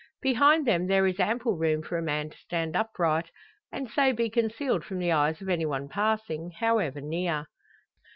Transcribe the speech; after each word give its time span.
Behind 0.23 0.65
them 0.65 0.87
there 0.87 1.05
is 1.05 1.19
ample 1.19 1.57
room 1.59 1.83
for 1.83 1.95
a 1.95 2.01
man 2.01 2.31
to 2.31 2.37
stand 2.39 2.75
upright, 2.75 3.29
and 3.71 3.87
so 3.87 4.13
be 4.13 4.31
concealed 4.31 4.83
from 4.83 4.97
the 4.97 5.11
eyes 5.11 5.43
of 5.43 5.47
anyone 5.47 5.87
passing, 5.87 6.49
however 6.59 7.01
near. 7.01 7.45